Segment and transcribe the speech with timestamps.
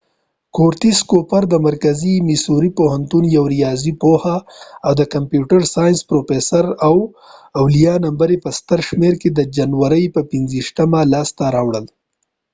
[0.55, 4.35] کورټیس کوپر د مرکزي میسوري پوهنتون یو ریاضي پوه
[4.85, 6.75] او د کمپیوټر ساینس پروفیسر د
[7.59, 11.85] اولیه نمبر په ستر شمېر کې د جنوري پر 25مه لاسته راوړل